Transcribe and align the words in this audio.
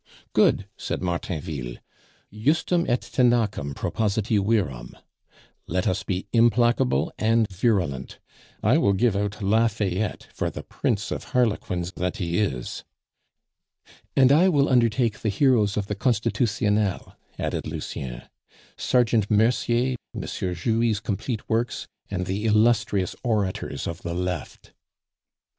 "Good!" 0.33 0.67
said 0.77 1.03
Martainville. 1.03 1.77
"Justum 2.33 2.87
et 2.89 3.01
tenacem 3.01 3.75
propositi 3.75 4.39
virum! 4.43 4.95
Let 5.67 5.87
us 5.87 6.01
be 6.01 6.25
implacable 6.33 7.13
and 7.19 7.47
virulent. 7.51 8.17
I 8.63 8.79
will 8.79 8.93
give 8.93 9.15
out 9.15 9.43
La 9.43 9.67
Fayette 9.67 10.25
for 10.33 10.49
the 10.49 10.63
prince 10.63 11.11
of 11.11 11.25
harlequins 11.35 11.91
that 11.97 12.17
he 12.17 12.39
is!" 12.39 12.83
"And 14.15 14.31
I 14.31 14.49
will 14.49 14.69
undertake 14.69 15.19
the 15.19 15.29
heroes 15.29 15.77
of 15.77 15.85
the 15.85 15.93
Constitutionnel," 15.93 17.15
added 17.37 17.67
Lucien; 17.67 18.23
"Sergeant 18.77 19.29
Mercier, 19.29 19.97
M. 20.15 20.21
Jouy's 20.23 20.99
Complete 20.99 21.47
Works, 21.47 21.87
and 22.09 22.25
'the 22.25 22.45
illustrious 22.47 23.15
orators 23.23 23.85
of 23.85 24.01
the 24.01 24.15
Left. 24.15 24.73